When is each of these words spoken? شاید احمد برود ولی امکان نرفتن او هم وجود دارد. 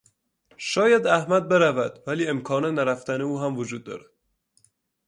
شاید 0.57 1.07
احمد 1.07 1.47
برود 1.47 1.99
ولی 2.07 2.27
امکان 2.27 2.65
نرفتن 2.65 3.21
او 3.21 3.39
هم 3.39 3.57
وجود 3.57 3.83
دارد. 3.83 4.05